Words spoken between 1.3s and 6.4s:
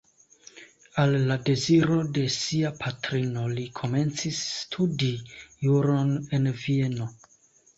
la deziro de sia patrino li komencis studi juron